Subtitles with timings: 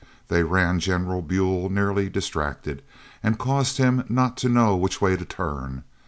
[0.29, 2.81] They ran General Buell nearly distracted,
[3.21, 5.83] and caused him not to know which way to turn.